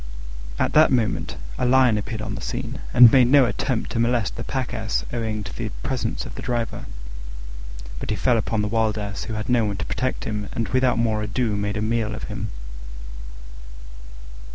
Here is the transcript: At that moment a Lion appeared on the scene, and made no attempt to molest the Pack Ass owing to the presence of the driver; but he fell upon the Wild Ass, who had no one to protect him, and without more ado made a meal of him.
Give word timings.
At 0.57 0.73
that 0.73 0.91
moment 0.91 1.35
a 1.59 1.65
Lion 1.67 1.95
appeared 1.95 2.23
on 2.23 2.33
the 2.33 2.41
scene, 2.41 2.79
and 2.91 3.11
made 3.11 3.27
no 3.27 3.45
attempt 3.45 3.91
to 3.91 3.99
molest 3.99 4.35
the 4.35 4.43
Pack 4.43 4.73
Ass 4.73 5.05
owing 5.13 5.43
to 5.43 5.55
the 5.55 5.69
presence 5.83 6.25
of 6.25 6.33
the 6.33 6.41
driver; 6.41 6.87
but 7.99 8.09
he 8.09 8.15
fell 8.15 8.39
upon 8.39 8.63
the 8.63 8.67
Wild 8.67 8.97
Ass, 8.97 9.25
who 9.25 9.35
had 9.35 9.47
no 9.47 9.63
one 9.63 9.77
to 9.77 9.85
protect 9.85 10.23
him, 10.23 10.49
and 10.53 10.69
without 10.69 10.97
more 10.97 11.21
ado 11.21 11.55
made 11.55 11.77
a 11.77 11.83
meal 11.83 12.15
of 12.15 12.23
him. 12.23 12.49